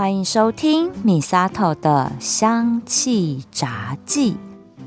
[0.00, 4.34] 欢迎收听米萨头的香气杂记，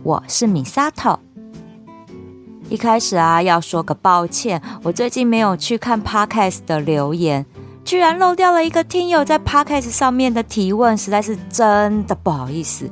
[0.01, 1.19] 我是米萨头。
[2.67, 7.45] 一开始啊，要说个抱歉，我最近没有去看 Podcast 的留言，
[7.85, 12.89] 居然漏掉了一个听友在 Podcast 上面的提问，实在是真的不好意思。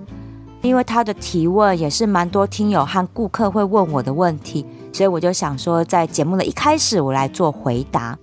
[0.61, 8.15] 因为他的提问也是蛮多听友和顾客会问我的问题，所以我就想说，在节目的一开始，我来做回答。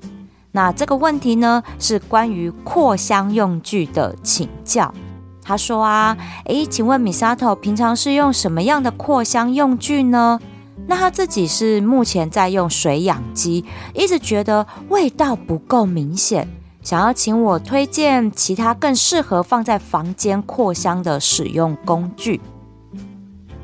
[0.58, 4.92] 那这个问题呢，是关于扩香用具的请教。
[5.40, 10.40] 他说啊，诶，请问米萨头平常是用什么样的扩香用具呢？
[10.88, 16.48] 那他自己是目前在用水养鸡，一直觉得味道不够明显，
[16.82, 22.40] 想要请我推荐其他更适合放在房间扩香的使用工具。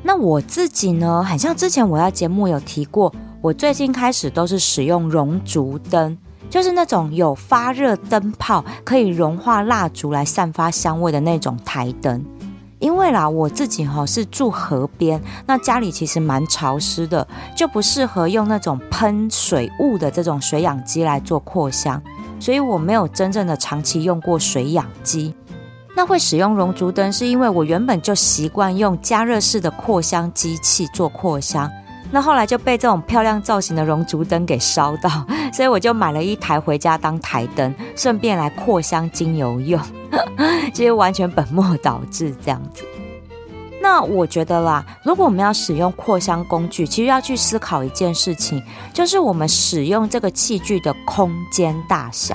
[0.01, 6.17] 那我自己呢，很像之前我在节目有提过，我最近开始都是使用熔烛灯。
[6.49, 12.23] 就是那种有发热灯泡可以融化蜡烛来散发香味的那种台灯，
[12.79, 22.01] 因为啦，我自己哈是住河边，那家里其实蛮潮湿的，就不适合用那种喷水雾的这种水氧机来做扩香，
[22.39, 25.33] 所以我没有真正的长期用过水氧机。
[25.97, 31.71] 那会使用熔烛灯，是因为我原本就习惯用加热式的扩香机器做扩香。
[32.15, 35.09] 那后来就被这种漂亮造型的熔烛灯给烧到，
[35.51, 39.77] 所以我就买了一台回家当台灯，顺便来扩香精油用，
[40.73, 42.85] 其实完全本末倒置这样子。
[43.81, 52.33] 那我觉得啦，如果我们要使用扩香工具，其实要去思考一件事情，就是我们使用这个器具的空间大小。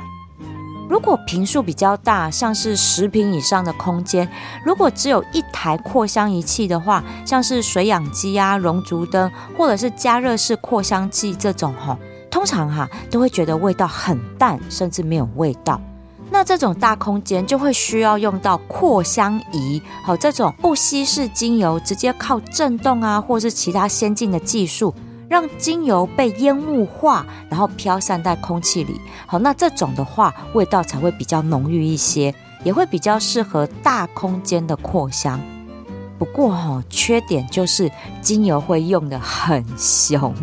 [0.90, 4.28] 如果坪数比较大，像是十坪以上的空间，
[4.64, 11.96] 如果只有一台扩香仪器的话，像是水氧机啊、熔烛灯或者是加热式扩香器这种吼，
[12.28, 15.80] 通常哈都会觉得味道很淡，甚至没有味道。
[16.28, 24.92] 那这种大空间就会需要用到扩香仪，好，这种不稀释精油，直接靠震动啊，或是其他先进的技术。
[25.30, 29.00] 让精油被烟雾化，然后飘散在空气里。
[29.26, 35.40] 好，那这种的话，味道才会比较浓郁一些，也会比较适合大空间的扩香。
[36.18, 37.88] 不过哈，缺点就是
[38.20, 40.34] 精油会用得很凶，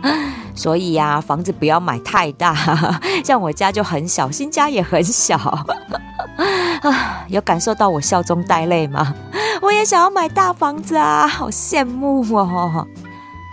[0.56, 2.56] 所以呀，房子不要买太大。
[3.22, 5.36] 像我家就很小，新家也很小。
[5.36, 9.14] 啊， 有感受到我笑中带泪吗？
[9.60, 12.86] 我也想要买大房子啊，好羡慕哦。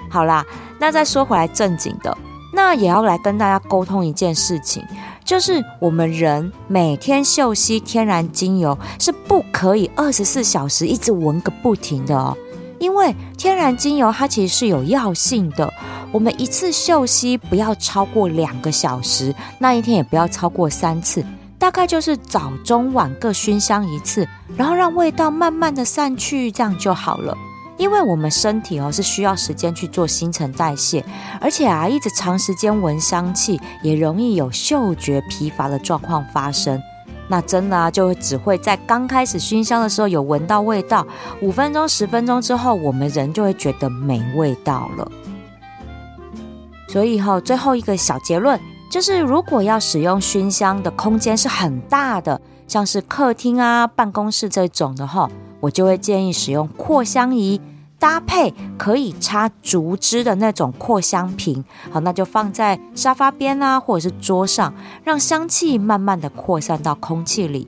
[0.09, 0.46] 好啦。
[0.80, 2.16] 那再说回来正经的，
[2.54, 4.84] 那也要来跟大家沟通一件事情，
[5.26, 12.38] 就是我们人每天嗅吸天然精油是不可以二十四小时一直闻个不停的哦，
[12.80, 15.72] 因为天然精油它其实是有药性的，
[16.12, 21.26] 我们一次嗅吸不要超过两个小时，那一天也不要超过三次，
[21.58, 27.36] 大概就是早中晚各熏香一次，然后让味道慢慢的散去，这样就好了。
[27.78, 31.06] 因为我们身体哦是需要时间去做新陈代谢，
[31.40, 36.82] 而且啊一直长时间闻香气也容易有嗅觉疲乏的状况发生。
[37.30, 41.06] 那真的啊就只会在刚开始熏香的时候有闻到味道，
[41.42, 45.12] 五分钟十分钟之后我们人就会觉得没味道了。
[46.88, 48.59] 所以哈，最后一个小结论
[48.90, 55.30] 就是，如果要使用熏香的空间是很大的，像是客厅啊、办公室这种的哈。
[55.59, 57.59] 我就会建议使用扩香仪，
[58.00, 61.63] 搭配可以插竹枝的那种扩香瓶。
[61.91, 64.73] 好，那就放在沙发边啊，或者是桌上，
[65.03, 67.67] 让香气慢慢的扩散到空气里。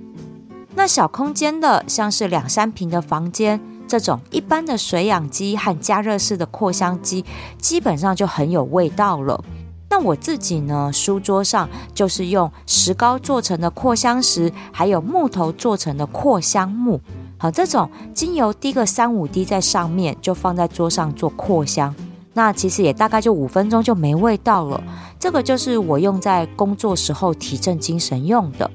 [0.75, 7.25] 那小空间的，像是两三平的房间，这种一般的水氧机和加热式的扩香机，
[7.57, 9.43] 基本上就很有味道了。
[9.89, 17.01] 那我自己呢，书桌上就是用石膏做成的扩香石，还有木头做成的扩香木。
[17.41, 21.95] 好，这种精油滴个三五滴在上面，就放在桌上做扩香。
[22.33, 24.83] 那其实也大概就五分钟就没味道了。
[25.17, 28.69] 这个就是我用在工作时候提振精神用的。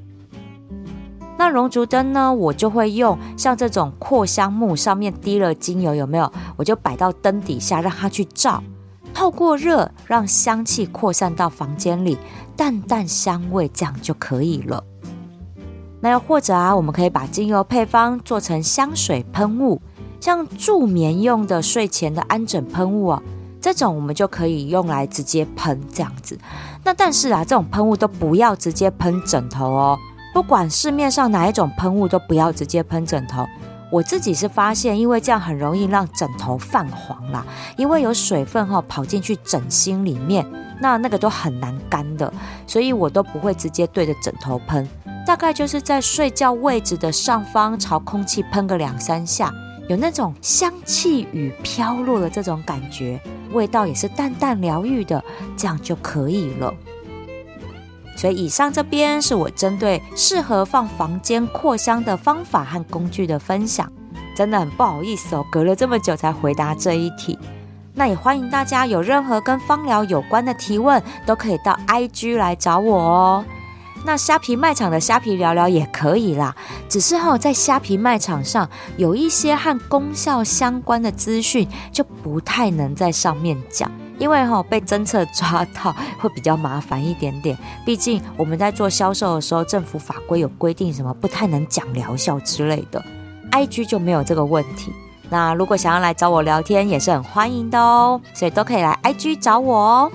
[1.37, 6.33] 那熔烛灯呢，我就会用像这种扩香木上面滴了精油，有没有？
[6.57, 8.63] 我就摆到灯底下让它去照，
[9.13, 12.17] 透过热让香气扩散到房间里，
[12.57, 14.83] 淡淡香味，这样就可以了。
[16.05, 19.81] 那又或者啊，我们可以把精油配方做成香水喷雾，
[20.21, 23.23] 像助眠用的睡前的安枕喷雾啊，
[23.59, 26.39] 这种我们就可以用来直接喷这样子。
[26.83, 29.99] 那但是啊，这种喷雾都不要直接喷枕头哦，
[30.35, 33.47] 不管市面上哪一种喷雾都不要直接喷枕头。
[33.91, 37.43] 我自己是发现，因为这样很容易让枕头泛黄啦，
[37.79, 40.47] 因为有水分哈跑进去枕芯里面，
[40.83, 42.31] 那那个都很难干的，
[42.67, 44.87] 所以我都不会直接对着枕头喷。
[45.27, 49.53] 大概就是在睡觉位置的上方朝空气喷个两三下，
[49.89, 53.19] 有那种香气雨飘落的这种感觉，
[53.53, 55.23] 味道也是淡淡疗愈的，
[55.57, 56.73] 这样就可以了。
[58.17, 63.91] 所以以上这边是我针对适合放房间扩香的方法和工具的分享，
[64.37, 67.39] 真的很不好意思哦，隔了这么久才回答这一题。
[67.95, 73.45] 那也欢迎大家有任何跟芳疗有关的提问，都可以到 IG 来找我哦。
[74.07, 76.55] 那虾皮卖场的虾皮聊聊也可以啦，
[76.91, 78.69] 只是哈，在虾皮卖场上
[78.99, 87.57] 有一些和功效相关的资讯，就不太能在上面讲，因为哈被侦测抓到会比较麻烦一点点。
[87.87, 93.03] 毕竟我们在做销售的时候，政府法规有规定什么不太能讲疗效之类的
[93.53, 94.93] ，IG 就没有这个问题。
[95.31, 100.13] 那如果想要来找我聊天，也是很欢迎的哦，所以都可以来 IG 找我哦。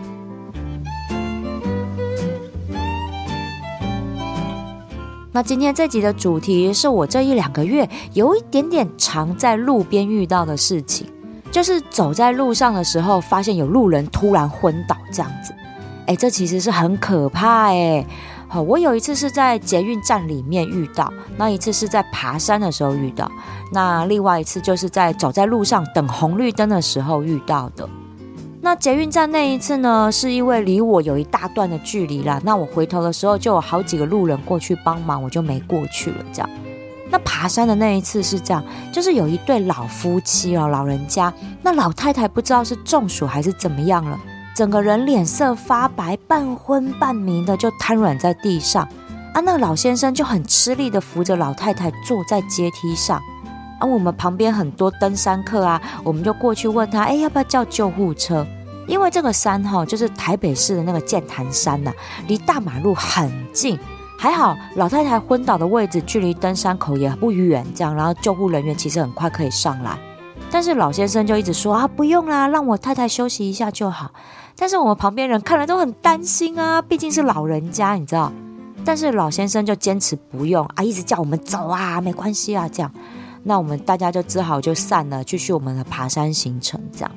[5.31, 11.05] 那今天这集的主题是我这一两个月有一点点常在路边遇到的事情，
[11.51, 15.53] 就是走在路上的时候，发现有路人突然昏倒这样子。
[16.07, 18.03] 哎，这其实是很可怕哎。
[18.47, 23.31] 好，我有一次是在捷运站里面遇到，那一次是在爬山的时候遇到，
[23.71, 27.87] 那另外一次就是在走在路上等红绿灯的时候遇到的。
[28.61, 36.17] 那捷运站那一次呢，是因为离我有一大段的距离啦，那我回头的时候就有好几个路人过去帮忙，我就没过去了。
[36.33, 36.49] 这样，
[37.09, 38.61] 那爬山的那一次是这样，
[38.91, 41.33] 就是有一对老夫妻哦，老人家，
[41.63, 44.19] 那老太太不知道是中暑还是怎么样了。
[44.53, 48.83] 整个人脸色发白，半昏半迷的就瘫软在地上，
[49.33, 53.21] 啊，那个老先生就很吃力的扶着老太太坐在阶梯上，
[53.79, 58.45] 啊，我们旁边很多登山客啊，我们就过去问他，哎，要不要叫救护车？
[58.87, 61.91] 因为这个山哈，就是台北市的那个剑潭山呐、
[62.27, 63.77] 离大马路很近，
[64.17, 69.97] 还好老太太昏倒的位置距离登山口也不远，这样，然后救护人员其实很快可以上来，
[70.49, 74.11] 但是老先生就一直说啊，不用啦，让我太太休息一下就好。
[74.57, 78.31] 但是我们旁边人看了都很担心啊，毕竟是老人家，你知道。
[78.83, 82.91] 但是老先生就坚持不用啊，一直叫我们走啊，没关系啊，这样。
[83.49, 86.79] 那我们大家就只好就散了，继续我们的爬山行程。
[86.93, 87.11] 这样。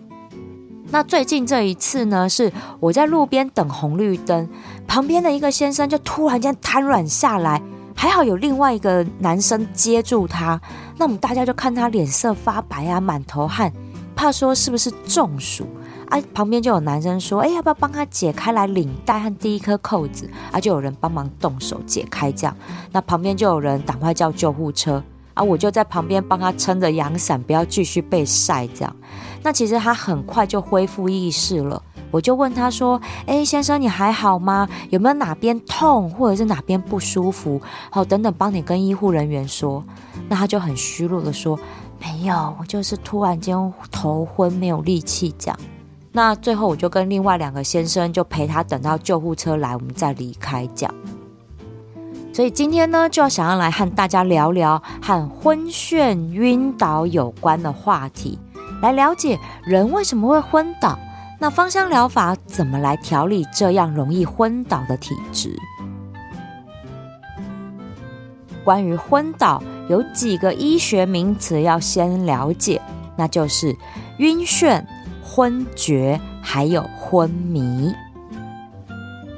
[0.89, 2.51] 那最近这一次呢，是
[2.81, 4.49] 我在路边等红绿灯，
[4.87, 7.61] 旁边的一个先生就突然间瘫软下来，
[7.95, 10.59] 还好有另外一个男生接住他。
[10.97, 13.71] 那我们大家就看他脸色发白啊，满头汗，
[14.17, 15.67] 怕说是不是中暑。
[16.09, 22.57] 啊，旁边就有男生说：“哎，要不要帮他解开来领带和第一颗扣子？”啊，就有人帮忙动手解开，这样。
[22.91, 25.03] 那旁边就有人赶快叫救护车。
[25.35, 28.67] 啊，我就在旁边帮他撑着阳伞，不要继续被晒。
[28.69, 28.97] 这样。
[29.43, 31.83] 那其实他很快就恢复意识了。
[32.11, 34.69] 我就问他说：“哎，先生，你还好吗？
[34.91, 37.61] 有没有哪边痛，或者是哪边不舒服？
[37.91, 39.83] 好，等等，帮你跟医护人员说。”
[40.29, 41.59] 那他就很虚弱的说
[41.99, 43.57] ：“没有，我就是突然间
[43.91, 45.59] 头昏，没有力气。”这样。
[46.13, 50.95] 那最后我就跟另外两个先生就陪他等到救护车来，我们再离开这样。
[52.33, 58.39] 所以今天呢，就要想要来和大家聊聊和昏眩、晕倒有关的话题，
[58.81, 60.99] 来了解人为什么会昏倒，
[61.39, 65.55] 那芳香疗法怎么来调理这样容易昏倒的体质。
[68.65, 72.81] 关于昏倒，有几个医学名词要先了解，
[73.17, 73.77] 那就是
[74.19, 74.83] 晕眩。
[75.35, 77.91] 昏厥还有昏迷。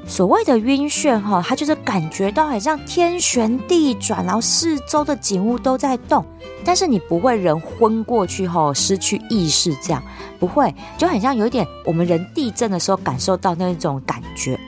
[0.07, 6.23] 所谓的晕眩哈，它就是感觉到好像天旋地转，然后四周的景物都在动，
[6.63, 10.01] 但是你不会人昏过去后失去意识，这样
[10.39, 14.59] 不会，就很像有一点我们人地震的时候感受到那种感觉。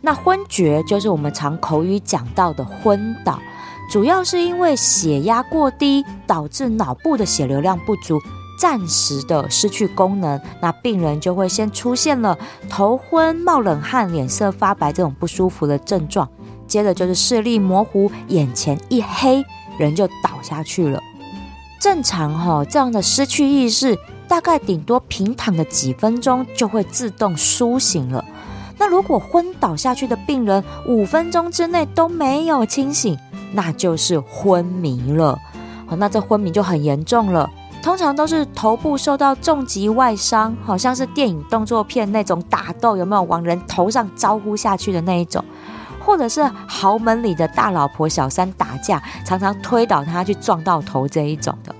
[0.00, 3.38] 那昏厥就是我们常口语讲到的昏倒，
[3.90, 8.20] 主要是因为血压过低导致脑部的血流量不足。
[8.58, 16.28] 暂时的失去功能，那病人就会先出现了头昏、冒冷汗、脸色发白这种不舒服的症状，
[16.66, 19.44] 接着就是视力模糊、眼前一黑，
[19.78, 21.00] 人就倒下去了。
[21.78, 23.96] 正常哈，这样的失去意识，
[24.26, 28.24] 大概顶多平躺的几分钟就会自动苏醒了。
[28.78, 33.16] 那如果昏倒下去的病人五分钟之内都没有清醒，
[33.52, 35.38] 那就是昏迷了。
[35.98, 37.48] 那这昏迷就很严重了。
[37.86, 45.42] 通常都是头部受到重击外伤，好像是电影动作片那种打斗，有没有往人头上招呼下去的那一种？
[46.00, 51.72] 或者是豪门里的大老婆小三打架，常常推倒他去撞到头这一种的。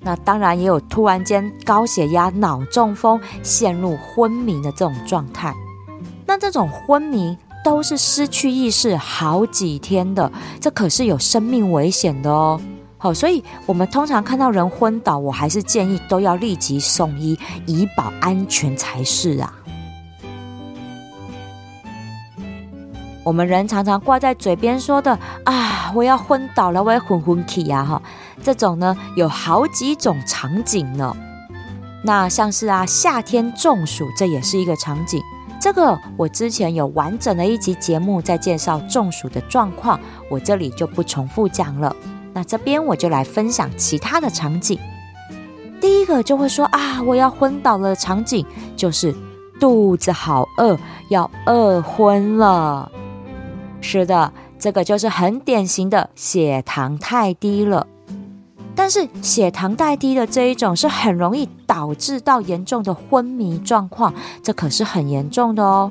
[0.00, 5.54] 那当然也有突然间高血压、脑中风陷入昏迷的这种状态。
[6.26, 10.28] 那这种昏迷都是失去意识好几天的，
[10.60, 12.60] 这可是有生命危险的哦。
[12.98, 19.52] 好，所以我们通常看到人昏倒，我还是建议都要立即送医，以保安全才是啊。
[23.22, 28.00] 我们人常常挂在嘴边说的啊，我要昏倒了，我要昏昏去呀，哈，
[28.42, 31.14] 这种呢有好几种场景呢。
[32.04, 35.20] 那像是啊，夏天中暑，这也是一个场景。
[35.60, 39.98] 这个我之前有完整的一集节目在介绍中暑的状况，
[40.30, 41.94] 我这里就不重复讲了。
[42.36, 44.78] 那这边我就来分享其他的场景。
[45.80, 48.44] 第一个就会说啊，我要昏倒了场景，
[48.76, 49.16] 就是
[49.58, 50.78] 肚子好饿，
[51.08, 52.92] 要饿昏了。
[53.80, 57.86] 是的，这个就是很典型的血糖太低了。
[58.74, 64.12] 但是血糖太低的这一种是很容易导致到严重的昏迷状况，
[64.42, 65.90] 这可是很严重的哦。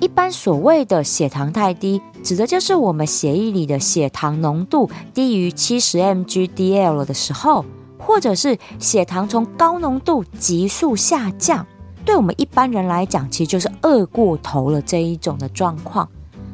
[0.00, 7.64] 一般所谓的血糖太低，指的就是我们血液里的血糖浓度低于七十 mg/dl 的时候，
[7.98, 11.66] 或者是血糖从高浓度急速下降。
[12.04, 16.08] 对我们一般人来讲，其实就是饿过头了这一种的状况。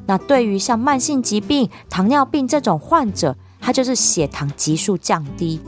[0.06, 5.60] 那对于像慢性疾病、糖尿病这种患者，它就是血糖急速降低。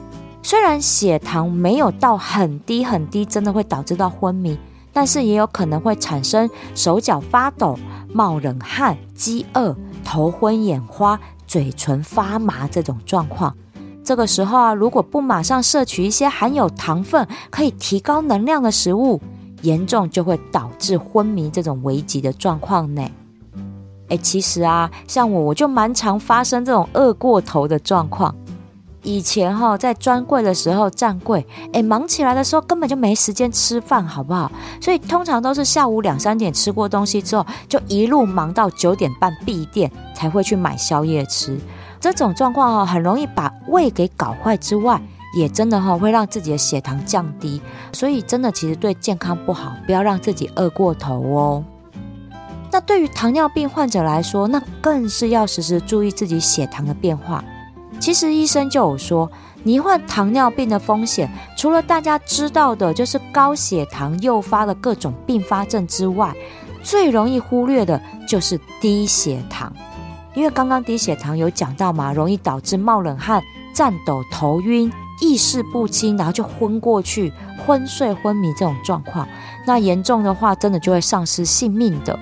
[0.42, 4.58] 虽然血糖没有到很低很低，真的会导致到昏迷。
[4.96, 7.78] 但是也有可能会产生手脚发抖、
[8.14, 13.54] 冒冷汗、饥饿、头昏眼花、嘴唇发麻这种状况。
[14.02, 19.20] 这个时候啊，如果不马上摄取一些含有糖分、可以提高能量的食物，
[19.60, 23.06] 严重就会导致昏迷这种危急的状况呢。
[24.08, 28.34] 诶，其实啊，像我，我就蛮常发生这种饿过头的状况。
[29.06, 34.50] 以前哈，在专柜的时候站柜，哎，忙起来的时候根本就没时间吃饭，好不好？
[34.80, 41.56] 所以通常都是下午两三点吃过东西之后，就一路忙到九点半闭店才会去买宵夜吃。
[42.00, 45.00] 这种状况哈，很容易把胃给搞坏之外，
[45.36, 47.60] 也真的哈会让自己的血糖降低。
[47.92, 51.64] 所以真的其实对健康不好，不要让自己饿过头哦。
[52.72, 57.44] 那对于糖尿病患者来说，那更是要时时注意自己血糖的变化。
[57.98, 59.30] 其实医生就有说，
[59.64, 66.34] 罹患糖尿病的风险，除了大家知道的，就是高血糖诱发的各种并发症之外，
[66.82, 69.72] 最容易忽略的就是低血糖。
[70.34, 73.42] 因为刚刚低血糖有讲到嘛，容易导致冒冷汗、
[73.74, 77.32] 颤抖、头晕、意识不清，然后就昏过去、
[77.66, 79.26] 昏睡、昏迷这种状况。
[79.66, 82.16] 那严重的话，真的就会丧失性命的。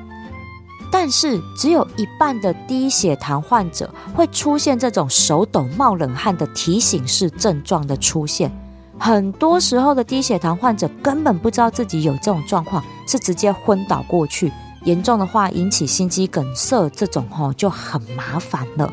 [0.90, 8.50] 但是，只有一半的低血糖患者会出现这种手抖、冒冷汗的提醒式症状的出现。
[8.98, 14.52] 很多时候的低血糖患者根本不知道自己有这种状况，是直接昏倒过去。
[14.84, 18.90] 严重的话引起心肌梗塞，这种吼就很麻烦了。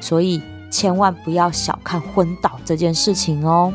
[0.00, 3.72] 所以千万不要小看昏倒这件事情哦。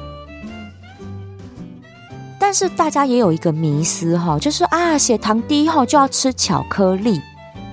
[2.40, 7.22] 但是大家也有一个迷思哈，就是啊，血糖低后就要吃巧克力。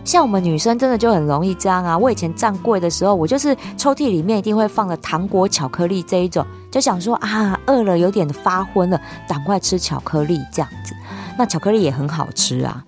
[0.06, 1.98] 像我们女生真的就很容易这样啊！
[1.98, 10.94] 我以前站柜的时候，我就是抽屉里面一定会放了糖果、巧克力这一种，就想说啊，饿了有点发昏了，赶快吃巧克力这样子。
[11.36, 12.84] 那巧克力也很好吃啊，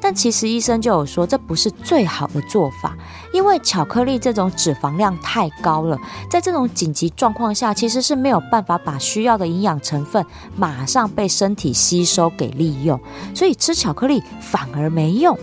[0.00, 2.96] 但其实医生就有说，这不是最好的做法，
[3.34, 5.98] 因为巧克力这种脂肪量太高了，
[6.30, 10.24] 在这种紧急状况下，其实是没有办法把需要的营养成分
[10.56, 12.98] 马上被身体吸收给利用，
[13.34, 15.38] 所以吃巧克力反而没用。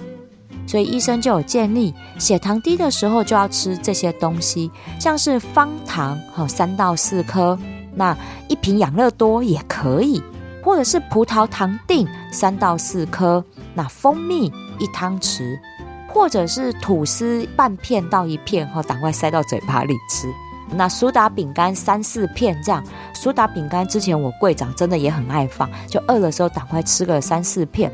[0.69, 7.57] 所以医生就有建议，血糖低的时候就要吃这些东西，像是方糖，好三到四颗，
[7.95, 8.15] 那
[8.47, 10.21] 一瓶养乐多也可以，
[10.63, 14.45] 或者是葡萄糖定三到四颗，那蜂蜜
[14.77, 15.57] 一汤匙，
[16.07, 20.31] 或者是吐司半片到一片，哈，赶快塞到嘴巴里吃。
[20.71, 22.83] 那苏打饼干三四片这样，
[23.15, 27.91] 苏打饼干之前我柜长真的也很爱放，就饿的时候赶快吃个三四片。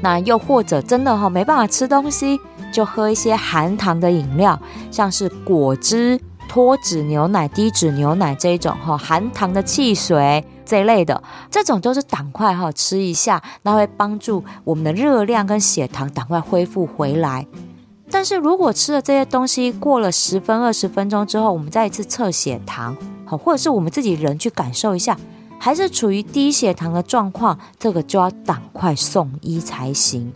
[0.00, 2.38] 那又或者真的哈没办法吃东西，
[2.72, 4.58] 就喝一些含糖的饮料，
[4.90, 17.46] 像是果汁、脱脂牛奶、低脂牛奶这一种哈含糖的汽水这一类的，这种都是赶快哈吃一下，那会帮助我们的热量跟血糖赶快恢复回来。
[18.10, 25.18] 但是如果吃了这些东西过了十分二十分钟之后，我们再一次测血糖，好，或者是我们自己人去感受一下。
[25.58, 30.32] 还是处于低血糖的状况，这个就要赶快送医才行。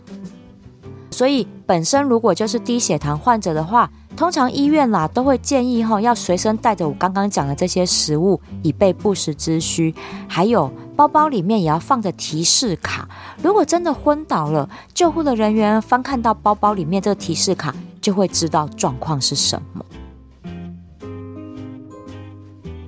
[1.09, 9.93] 所以本身如果就是低血糖患者的话，通常医院啦都会建议哈要随身带着我刚刚讲的这些食物，以备不时之需。
[10.27, 13.07] 还有包包里面也要放着提示卡。
[13.43, 19.85] 如果真的昏倒了，救护的人员翻看到包包里面这个提示卡，就会知道状况是什么。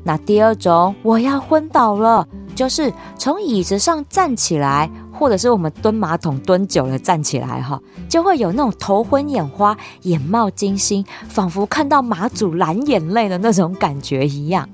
[0.07, 14.69] 那第二种，我要昏倒了，就是从椅子上站起来，或者是我们蹲马桶蹲久了站起来哈，就会有那种头昏眼花、眼冒金星，仿佛看到马祖蓝眼泪的那种感觉一样。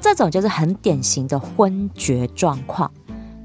[0.00, 2.90] 这种就是很典型的昏厥状况。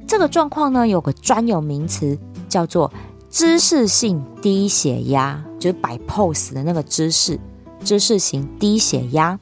[0.07, 2.17] 这个状况呢，有个专有名词
[2.49, 2.91] 叫做
[3.29, 7.39] 姿势性低血压，就是摆 pose 的那个姿势，
[7.83, 9.37] 姿势型低血压。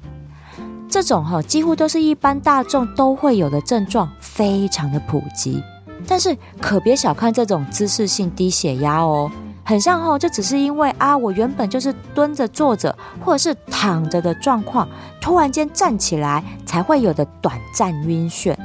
[0.95, 5.61] 这种哈，几乎都是一般大众都会有的症状，非常的普及。
[6.07, 9.29] 但是可别小看这种姿势性低血压哦，
[9.65, 14.87] 很像哦，就只是因为啊，我原本就是蹲着、坐着或者是躺着的状况，
[15.19, 18.55] 突然间站起来才会有的短暂晕眩。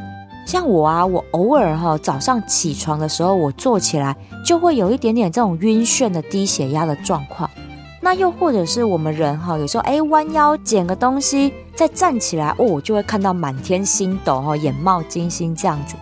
[0.47, 7.51] 像我啊，我偶尔哈早上起床的时候，我坐起来就会有一点点这种晕眩的低血压的状况。
[8.03, 15.97] 那又或者是我们人哈，有时候哎弯腰捡个东西，再站起来哦，就会看到满天星斗哈，眼冒金星这样子。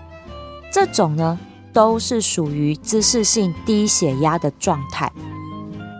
[0.70, 1.38] 这种呢，
[1.72, 5.10] 都是属于姿势性低血压的状态，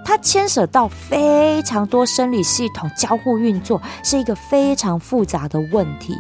[0.05, 6.14] 它牵涉到非常多生理系统交互运作，是一个非常复杂的问题。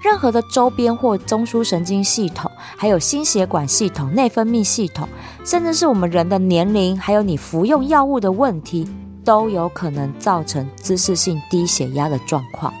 [0.00, 5.08] 任何的周边或中枢神经系统，还有心血管系统、内分泌系统，
[5.44, 8.88] 甚至是我们人的年龄，还有你服用药物的问题。
[9.28, 12.72] 都有可能造成姿势性低血压的状况。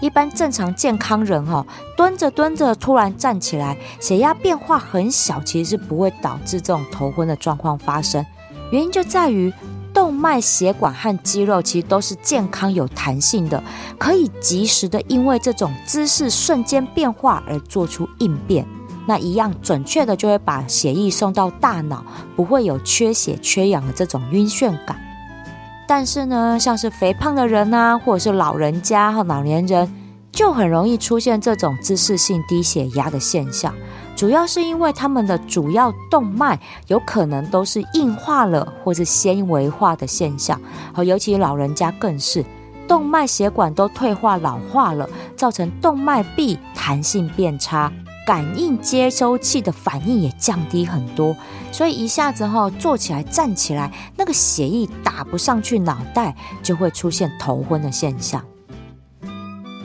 [0.00, 8.24] 一般正常健康人哈，蹲着蹲着突然站起来，血压变化很小，其实是不会导致这种头昏的状况发生。
[8.70, 9.52] 原因就在于
[9.92, 13.60] 动脉血管和肌肉其实都是健康有弹性的，
[13.98, 18.64] 可以及时的因为这种姿势瞬间变化而做出应变。
[19.04, 22.04] 那一样准确的就会把血液送到大脑，
[22.36, 24.96] 不会有缺血缺氧的这种晕眩感。
[25.86, 29.92] 但是呢，像是肥胖的人啊，或者是老人家和老年人，
[30.32, 33.74] 就很容易出现这种姿势性低血压的现象。
[34.16, 40.60] 主要是因为他们的主要动脉有可能都是硬化了，或是纤维化的现象。
[40.94, 42.44] 和尤其老人家更是，
[42.86, 47.92] 动脉血管都退化老化了，造成动脉壁弹性变差。
[48.26, 51.36] 感应接收器的反应也降低很多，
[51.70, 58.42] 所以一下子哈坐起来站起来，那个血液打不上去脑袋，就会出现头昏的现象。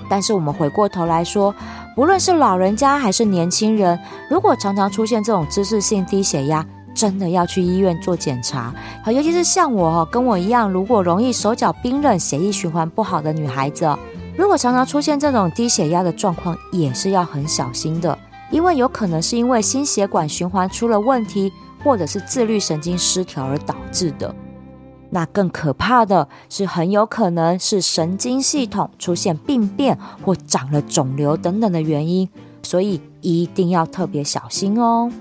[0.09, 1.53] 但是我们回过头来说，
[1.95, 3.99] 无论是老人家还是年轻人，
[4.29, 8.73] 如果常常出现这种姿势性低血压，真的要去医院做检查。
[9.03, 13.95] 好，尤其是像我哈，跟我一样，如果容易手脚冰冷、血液循环不好的女孩子，
[14.35, 18.17] 如果常常出现这种低血压的状况，也是要很小心的。
[18.51, 21.51] 因为有可能是因为心血管循环出了问题，
[21.83, 24.33] 或者是自律神经失调而导致的。
[25.11, 32.29] 那更可怕的是，很有可能是神经系统出现病变或长了肿瘤等等的原因，
[32.61, 35.11] 所以一定要特别小心哦。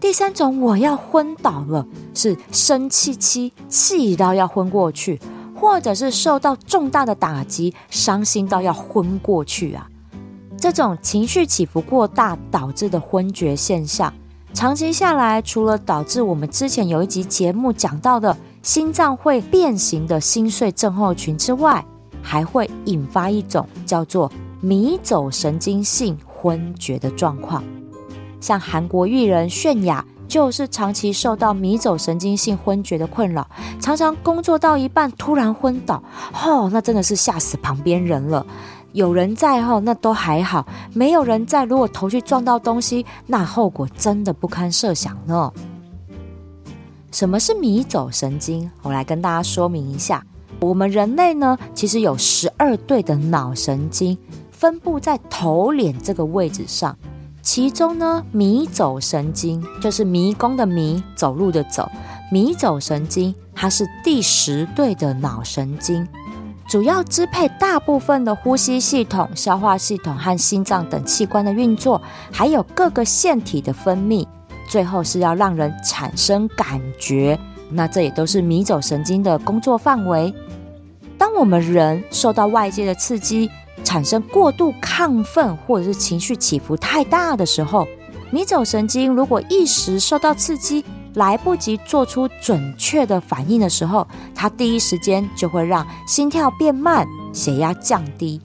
[0.00, 5.20] 第三种，我要昏倒了，是生气气，气到要昏过去。
[5.58, 9.88] 或者是受到重大的打击，伤心到要昏过去啊！
[10.56, 14.12] 这种情绪起伏过大导致的昏厥现象，
[14.54, 21.84] 长期下来，除了导致我们之前有一集节目讲到的心脏会变形的心碎症候群之外，
[22.22, 27.64] 还会引发一种叫做迷走神经性昏厥的状况，
[28.40, 30.04] 像韩国艺人泫雅。
[30.28, 33.48] 就是长期受到迷走神经性昏厥的困扰，
[33.80, 36.02] 常常工作到一半突然昏倒，
[36.44, 38.46] 哦，那真的是吓死旁边人了。
[38.92, 40.62] 有人在哈，那都还好；
[40.92, 45.52] 没有人在，如果头去撞到东西，那后果真的不堪设想呢。
[47.10, 48.70] 什么是迷走神经？
[48.82, 50.24] 我来跟大家说明一下。
[50.60, 54.16] 我们人类呢，其实有十二对的脑神经，
[54.50, 56.96] 分布在头脸这个位置上。
[57.50, 61.90] 其中呢，迷走神经就是迷宫的迷，走路的走。
[62.30, 66.06] 迷走神经它是第十对的脑神经，
[66.68, 74.26] 主要支配大部分的呼吸系统、消化系统和心脏等器官的运作，还有各个腺体的分泌。
[74.68, 80.34] 最后是要让人产生感觉，那这也都是迷走神经的工作范围。
[81.16, 83.50] 当我们人受到外界的刺激，
[83.88, 87.88] 产生过度亢奋或者是情绪起伏太大的时候，
[88.30, 98.38] 迷走神经如果一时受到刺激，来不及做出准确的反应的时候，它第一时间就会让心跳变慢、血压降低。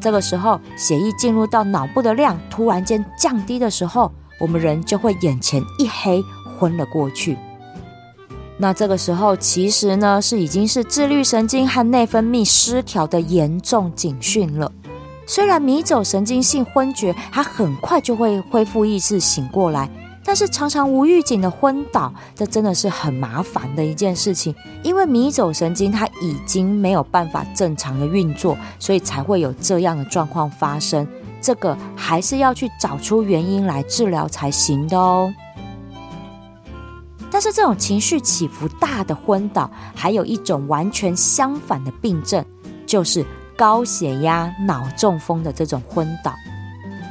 [0.00, 6.24] 这个时候血液进入到脑部的量突然间降低的时候，我们人就会眼前一黑，
[6.58, 7.36] 昏了过去。
[8.56, 14.72] 那这个时候其实呢是已经是自律神经和内分泌失调的严重警讯了。
[15.26, 19.90] 虽然迷走神经性昏厥，它很快就会恢复意识醒过来。
[20.24, 24.52] 但是常常无预警的昏倒，这真的是很麻烦的一件事情。
[24.82, 31.06] 因为迷走神经它已经没有办法正常的运作，所以才会有这样的状况发生。
[31.40, 35.32] 这个还是要去找出原因来治疗才行的哦。
[37.30, 42.44] 但是这种情绪起伏大的昏倒，还有一种完全相反的病症，
[42.84, 43.24] 就是
[43.56, 46.34] 高血压、脑中风的这种昏倒。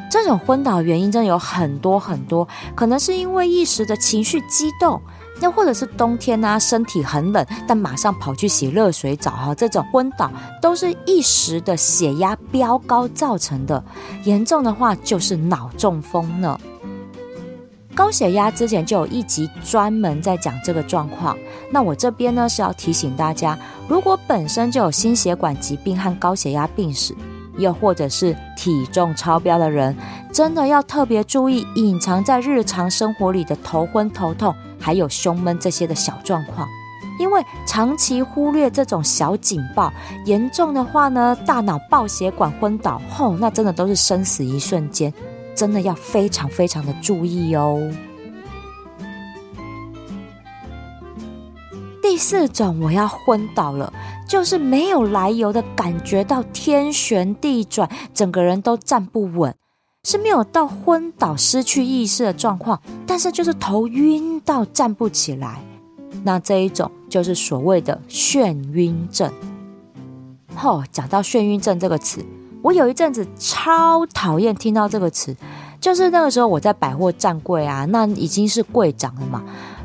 [0.10, 5.01] 这种昏倒原因真的有很多很多，可能是因为一时的情绪激动，
[5.41, 10.31] 又或者是冬天啊，身体很冷，但马上跑去洗热水澡哈，这种昏倒
[10.62, 13.84] 都是一时的血压飙高造成的，
[14.23, 16.58] 严重的话就是脑中风了。
[17.95, 21.38] 高血压之前就有一集专门在讲这个状况，
[21.71, 27.15] 那我这边呢是要提醒大家，如果本身就有心血管疾病和高血压病史。
[27.58, 29.95] 又或者是体重超标的人，
[30.34, 36.67] 真的要特别注意隐藏在日常生活里的头昏头痛，还有胸闷这些的小状况。
[37.17, 39.89] 因为长期忽略这种小警报，
[40.25, 45.13] 严重的话呢，大脑爆血管昏倒，吼、那真的都是生死一瞬间，
[45.55, 47.79] 真的要非常非常的注意哦。
[52.01, 53.91] 第四种，我要昏倒了。
[54.27, 59.53] 就是没有来由的感觉到天旋地转，整个人都站不稳，
[60.03, 65.61] 是没有到昏倒失去意识的状况，但是就是头晕到站不起来。
[66.23, 69.31] 那这一种就是所谓的眩晕症。
[70.59, 72.25] 哦，讲到眩晕症这个词，
[72.65, 75.36] 我有一阵子超讨厌听到这个词，
[75.80, 79.43] 就是那个时候我在百货站柜啊，那已经是柜长了嘛。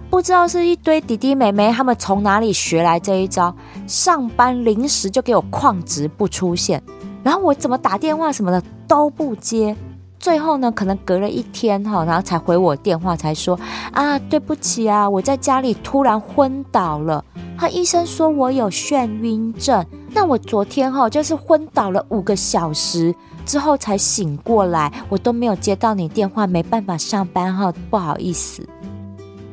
[0.08, 3.54] 不知道是一堆弟弟妹妹他们从哪里学来这一招，
[3.86, 6.82] 上班临时就给我旷职不出现，
[7.22, 9.76] 然后我怎么打电话什么的都不接，
[10.20, 13.58] 最后呢，可能隔了一天哈，然后才回我电话，才说
[13.90, 17.24] 啊，对不起啊，我在家里突然昏倒了，
[17.58, 23.14] 他医生说我有眩晕症，那我昨天哈就是昏倒了五个小时
[23.46, 28.62] 之后才醒过来，我都没有接到你电话，没办法上班哈，不好意思。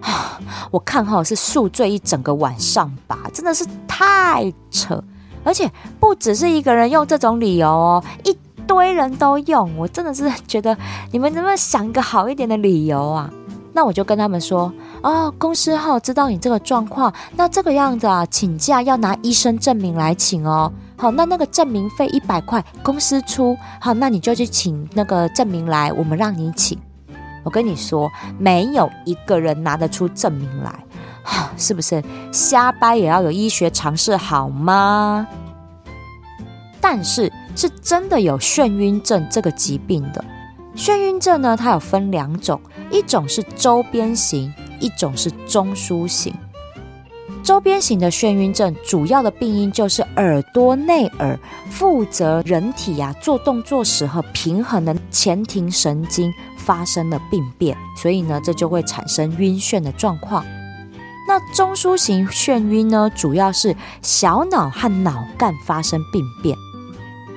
[0.01, 0.37] 啊，
[0.69, 5.01] 我看好是宿醉一整个晚上吧，真的是太扯，
[5.45, 10.77] 而且不只是一个人用这种理由哦，一堆人都用，我真的是觉得
[11.11, 13.31] 你们能不能想一个好一点的理由啊？
[13.73, 20.71] 那我就跟他们说，哦，公司哈知道你这个状况，那这个样子啊，请假要拿医生证明来请哦。
[20.95, 23.55] 好，那那个证明费一百块，公司出。
[23.79, 26.75] 好，那你就去请那个证明来，我们让你请。
[27.43, 30.73] 我跟你说，没有一个人拿得出证明来，
[31.55, 32.03] 是不是？
[32.31, 35.27] 瞎掰也要有医学常识好吗？
[36.81, 40.23] 但是是真的有眩晕症这个疾病的。
[40.75, 46.33] 眩晕症呢，它有分两种，一种是周边型，一种是中枢型。
[47.43, 51.39] 周边型的眩晕症主要的病因就是耳朵内耳
[51.69, 56.31] 负责人体呀、做动作时和平衡的前庭神经。
[56.57, 60.45] 发生了病变，所以呢，这就会产生晕眩的状况。
[61.25, 66.53] 那中枢型眩晕呢，主要是小脑和脑干发生病变。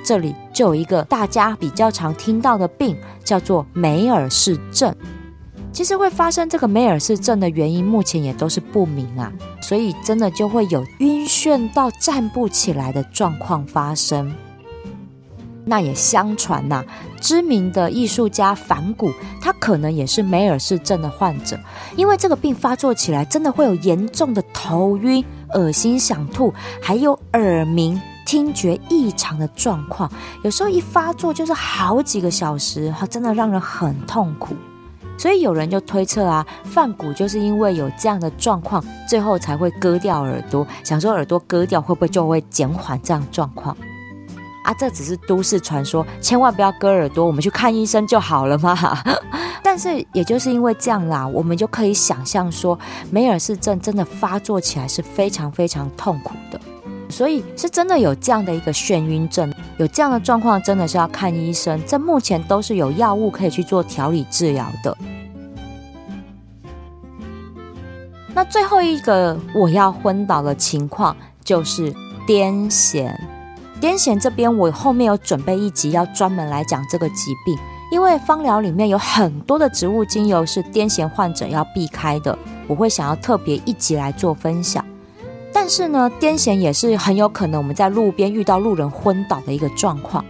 [0.05, 4.95] 这里就有一个大家比较常听到的病，叫做梅尔氏症。
[5.73, 9.33] 其实会发生这个梅尔氏症的原因，目前也都是不明啊。
[9.63, 14.35] 所以真的就会有晕眩到站不起来的状况发生。
[15.65, 16.85] 那也相传呐、啊，
[17.21, 21.57] 知名的艺术家梵谷，他可能也是梅尔氏症的患者，
[21.97, 30.09] 因为这个病发作起来，真的会有严重的头晕、恶心、想吐，还有耳鸣、听觉异常的状况。
[30.45, 34.55] 有时候一发作就是好几个小时，哈，真的让人很痛苦。
[35.19, 43.77] 所以有人就推测啊，梵谷就是因为有这样的状况，最后才会割掉耳朵，想说耳朵割掉会不会就会减缓这样状况。
[44.63, 49.03] 啊，这只是都市传说，千万不要割耳朵，我们去看医生就好了嘛。
[49.61, 52.79] 但是也就是因为这样啦，我们就可以想象说，
[53.11, 56.61] 梅尔氏症真的发作起来是非常非常痛苦的，
[57.11, 61.83] 所以是真的有这样的一个眩晕症，有这样的状况，真的是要看医生。
[61.87, 64.97] 这目前都是有药物可以去做调理治疗的。
[68.33, 71.93] 那最后一个我要昏倒的情况就是
[72.27, 73.13] 癫痫。
[73.81, 77.59] 癫痫这边我后面有准备一集要专门来讲这个疾病，
[77.91, 84.85] 因为芳疗里面有很多的植物精油是癫痫患者要避开的，我会想要特别一集来做分享。
[85.63, 90.25] 但是呢，癫痫也是很有可能我们在路边遇到路人昏倒的一个状况，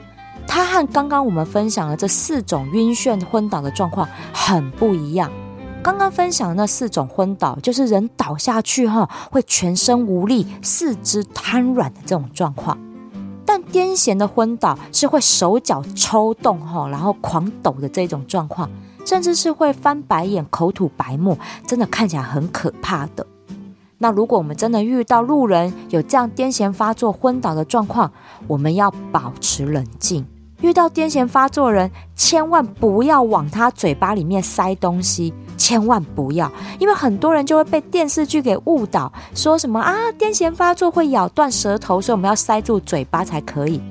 [0.44, 5.30] 它和刚刚我们分享的这四种晕眩昏倒的状况很不一样。
[5.84, 12.76] 刚刚分享的那四种昏倒，就是人倒下去哈，会全身无力、四肢瘫软的这种状况。
[13.46, 18.68] 但癫痫的昏倒是会手脚抽动哈，然后狂抖的这种状况，
[19.06, 21.38] 甚至是会翻白眼、口吐白沫，
[21.68, 23.24] 真的看起来很可怕的。
[24.02, 28.10] 那如果我们真的遇到路人有这样癫痫发作昏倒的状况，
[28.46, 30.26] 我们要保持冷静。
[30.62, 43.82] 遇到癫痫发作人，千万不要往他嘴巴里面塞东西，千万不要，因为很多人就会被电视剧给误导，说什么啊，癫痫发作会咬断舌头，所以我们要塞住嘴巴才可以。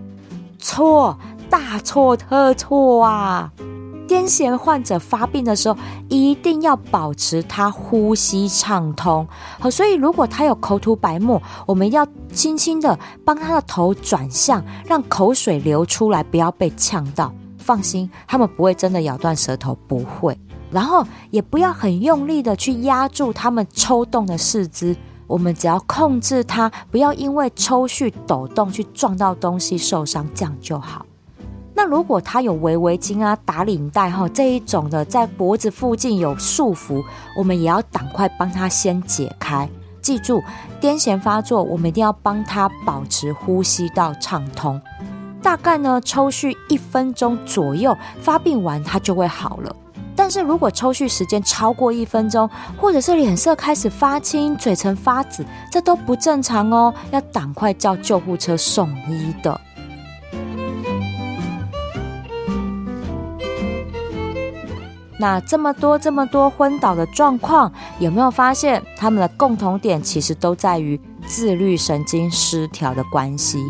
[0.57, 1.15] 错，
[1.51, 3.51] 大错特错啊！
[4.09, 5.77] 癫痫患者发病的时候，
[6.09, 9.27] 一定要保持他呼吸畅通。
[9.59, 17.31] 好，所以如果他有口吐白沫，我们要轻轻的帮他的头转向，让口水流出来，不要被呛到。
[17.59, 20.35] 放心，他们不会真的咬断舌头，不会。
[20.71, 24.95] 然后也不要很用力的去压住他们抽动的四肢，
[25.27, 31.05] 我们只要控制他，不要因为抽搐抖动去撞到东西受伤，这样就好。
[31.81, 37.01] 那如果他有围围巾啊、打领带哈这一种的，在脖子附近有束缚，
[37.37, 39.65] 我们也要赶快帮他先解开。
[40.01, 40.43] 记住，
[40.81, 44.81] 癫痫发作，我们一定要帮他保持呼吸道畅通。
[45.41, 49.73] 大概呢，抽搐一分钟左右，发病完他就会好了。
[50.17, 59.61] 但是如果抽搐时间超过一分钟，或者是脸色开始发青、嘴唇发紫，这都不正常哦，要赶快叫救护车送医的。
[65.19, 73.61] 那这么多这么多昏倒的状况，有没有发现他们的共同点其实都在于自律神经失调的关系？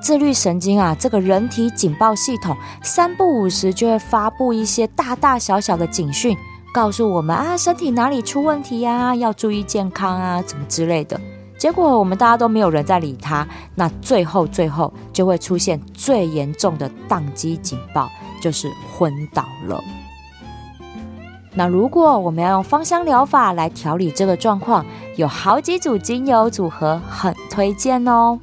[0.00, 6.36] 自律神经啊，这个人体警报系统三不五时就会发布一些大大小小的警讯，
[6.72, 11.20] 告诉我们啊，身体哪里出问题呀，要注意健康啊，怎么之类的。
[11.58, 18.08] 结果我们大家都没有人在理他，那最后最后就会出现最严重的宕机警报，
[18.42, 19.82] 就是昏倒了。
[21.56, 24.84] 那如果我们要用芳香疗法来调理这个状况，
[25.16, 28.38] 有好几组精油组合很推荐哦。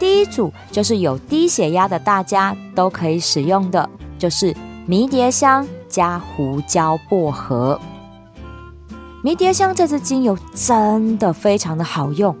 [0.00, 3.88] 第一组就是有低血压的大家都可以使用的，
[4.18, 4.52] 就是
[4.84, 7.80] 迷迭香加胡椒薄荷。
[9.22, 12.36] 迷迭香这支精油真的非常的好用，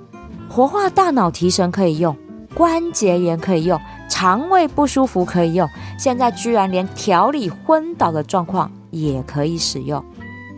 [0.50, 2.16] 活化大脑提神可以用，
[2.52, 8.68] 关节炎可以用，肠胃不舒服可以用，现在居然连调理昏倒的状况。
[8.92, 10.04] 也可以使用，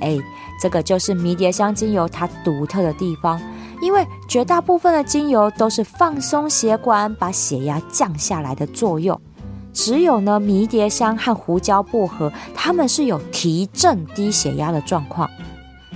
[0.00, 0.18] 哎，
[0.60, 3.40] 这个就是迷迭香精油它独特的地方，
[3.80, 9.18] 因为绝大部分的精油都是放松血管、把血压降下来的作用，
[9.72, 15.30] 只有呢迷迭香和胡椒薄荷，它们是有提振低血压的状况。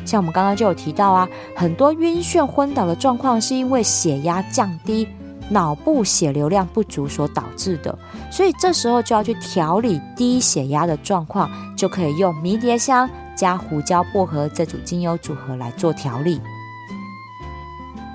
[0.05, 5.07] 像我们刚刚就有提到啊，很多晕眩昏倒的状况是因为血压降低。
[5.51, 7.99] 脑部血流量不足所导致的，
[8.31, 16.41] 所以这时候就要去调理低血压的状况，就可以用迷迭香加胡椒薄荷这组精油组合来做调理。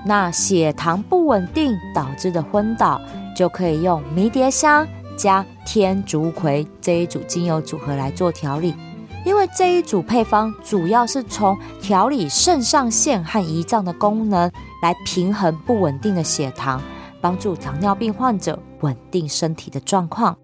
[0.06, 3.00] 那血糖不稳定导致的昏倒，
[3.34, 8.74] 就可以用迷迭香加天竺葵这一组精油组合来做调理，
[9.24, 14.50] 因为这一组配方主要是从调理肾上腺和胰脏的功能，
[14.82, 16.80] 来平衡不稳定的血糖。
[17.24, 20.36] 帮助糖尿病患者稳定身体的状况。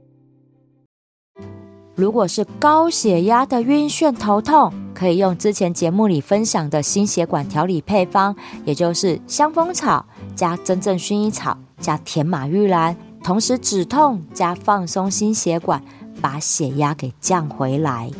[1.94, 15.84] 如果是高血压的晕眩头痛，可以用之前节目里分享的心血管调理配方，也就是香蜂草加真正薰衣草加甜马玉兰，同时止痛加放松心血管，
[16.22, 18.10] 把血压给降回来。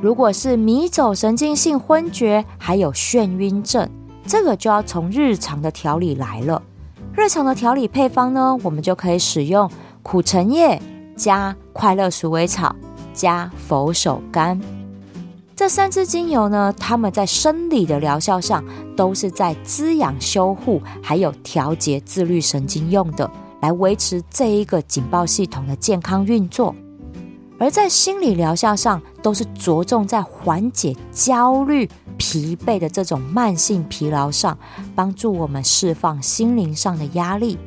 [0.00, 3.86] 如果是迷走神经性昏厥，还有眩晕症。
[4.26, 6.60] 这个就要从日常的调理来了。
[7.14, 9.70] 日常的调理配方呢，我们就可以使用
[10.02, 10.80] 苦橙叶
[11.16, 12.74] 加快乐鼠尾草
[13.14, 14.60] 加佛手柑
[15.54, 18.62] 这三支精油呢，它们在生理的疗效上
[18.94, 23.30] 都是在滋养修护，还有调节自律神经用的，
[23.62, 26.74] 来维持这一个警报系统的健康运作。
[27.58, 31.88] 而在心理疗效上，都是着重在缓解焦虑、
[32.18, 34.56] 疲惫的这种慢性疲劳上，
[34.94, 37.58] 帮助我们释放心灵上的压力。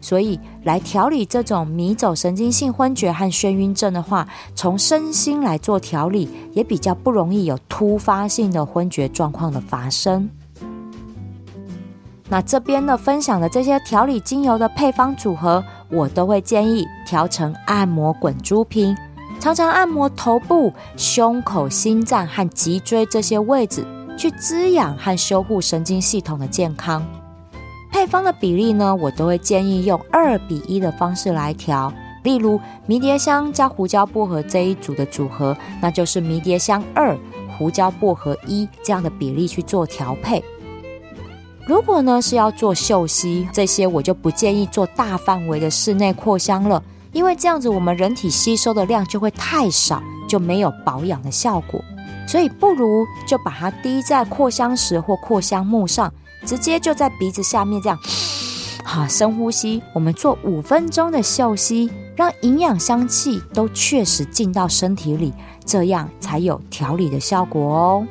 [0.00, 10.30] 所以，来调理这种迷走神经性昏厥和眩晕症的话，从身心来做调理，也比较不容易有突发性的昏厥状况的发生。
[12.30, 18.96] 那这边呢，分享的这些调理精油的配方组合，我都会建议调成按摩滚珠瓶。
[19.40, 23.82] 常常按摩头部、胸口、心脏和脊椎这些位置，
[24.14, 27.02] 去滋养和修护神经系统的健康。
[27.90, 31.90] 配方的比例呢，我都会建议用二比一的方式来调。
[32.22, 37.18] 例如迷迭香加胡椒薄荷这一组的组合，那就是迷迭香二、
[37.56, 40.44] 胡椒薄荷一这样的比例去做调配。
[41.66, 46.82] 如果呢是要做嗅吸，这些我就不建议做大范围的室内扩香了。
[47.12, 51.82] 因为这样子，我们人体吸收的量就会太少，就没有保养的效果。
[52.28, 56.12] 所以不如就把它滴在扩香石或扩香木上，
[56.46, 57.98] 直接就在鼻子下面这样，
[58.84, 59.82] 好，深呼吸。
[59.92, 65.32] 我们做五分钟的嗅吸，让营养香气都确实进到身体里，
[65.64, 68.06] 这样才有调理的效果哦。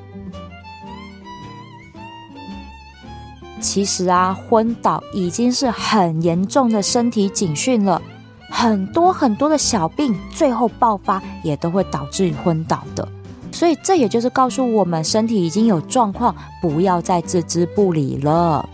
[3.62, 8.02] 其实啊，昏倒已经是很严重的身体警讯了。
[8.50, 13.08] 很多很多的小病，最后爆发也都会导致昏倒的，
[13.52, 18.68] 所以这也就是告诉我们，身体已经有状况，不要再置之不理了。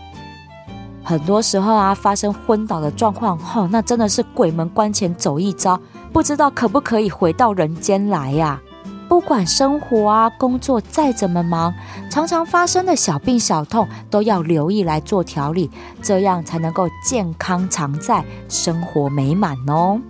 [1.04, 5.80] 很多时候啊，发生昏倒的状况，吼，那真的是鬼门关前走一遭，
[6.12, 8.60] 不知道可不可以回到人间来呀？
[9.08, 11.72] 不管生活啊、工作再怎么忙，
[12.10, 15.70] 常常发生的小病小痛都要留意来做调理，
[16.02, 20.00] 这样才能够健康常在，生活美满哦。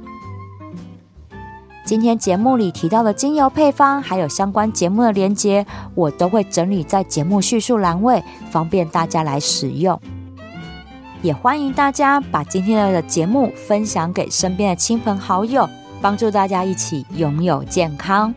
[1.85, 10.01] 今天节目里提到的精油配方，还有相关节目的连接，我都会整理在节目叙述栏位，方便大家来使用。
[11.23, 15.69] 也欢迎大家把今天的节目分享给身边的亲朋好友，
[16.01, 18.35] 帮助大家一起拥有健康。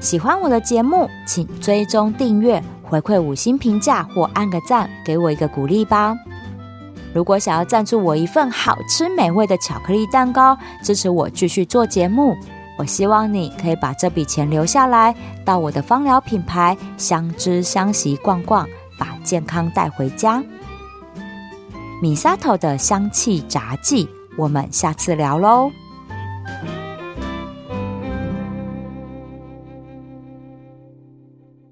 [0.00, 6.16] 喜欢我的节目，请追踪订阅、回馈五星评价或按个赞，给我一个鼓励吧。
[7.12, 12.34] 如果想要赞助我一份好吃美味的巧克力蛋糕，支持我继续做节目，
[12.78, 18.66] 我希望你可以把这笔钱留下来，到我的芳疗品牌香知香息逛逛，
[18.98, 20.42] 把健康带回家。
[22.00, 24.08] 米沙头的香气杂技，
[24.38, 25.70] 我们下次聊喽。